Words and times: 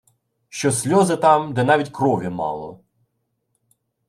Що 0.49 0.71
сльози 0.71 1.17
там, 1.17 1.53
де 1.53 1.63
навіть 1.63 1.89
крові 1.89 2.29
мало! 2.29 2.83